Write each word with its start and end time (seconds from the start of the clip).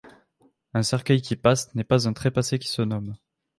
Un 0.73 0.81
cercueil 0.81 1.21
qui 1.21 1.35
passe 1.35 1.75
n’est 1.75 1.83
pas 1.83 2.07
un 2.07 2.13
trépassé 2.13 2.57
qui 2.57 2.67
se 2.69 2.81
nomme. 2.81 3.15